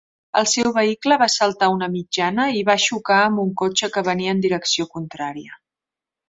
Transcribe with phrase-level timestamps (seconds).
[0.39, 4.35] El seu vehicle va saltar una mitjana i va xocar amb un cotxe que venia
[4.37, 5.61] en direcció contrària.